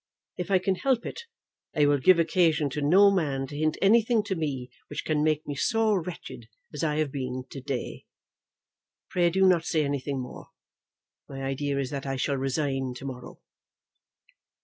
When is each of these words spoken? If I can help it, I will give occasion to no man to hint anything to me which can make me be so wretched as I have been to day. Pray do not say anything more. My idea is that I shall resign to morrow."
If 0.35 0.49
I 0.49 0.57
can 0.57 0.73
help 0.73 1.05
it, 1.05 1.25
I 1.75 1.85
will 1.85 1.99
give 1.99 2.17
occasion 2.17 2.71
to 2.71 2.81
no 2.81 3.11
man 3.11 3.45
to 3.45 3.55
hint 3.55 3.77
anything 3.83 4.23
to 4.23 4.35
me 4.35 4.71
which 4.87 5.05
can 5.05 5.23
make 5.23 5.45
me 5.45 5.51
be 5.53 5.57
so 5.59 5.93
wretched 5.93 6.47
as 6.73 6.83
I 6.83 6.95
have 6.97 7.11
been 7.11 7.43
to 7.51 7.61
day. 7.61 8.05
Pray 9.11 9.29
do 9.29 9.45
not 9.45 9.63
say 9.63 9.85
anything 9.85 10.19
more. 10.19 10.47
My 11.29 11.43
idea 11.43 11.77
is 11.77 11.91
that 11.91 12.07
I 12.07 12.15
shall 12.15 12.37
resign 12.37 12.95
to 12.95 13.05
morrow." 13.05 13.41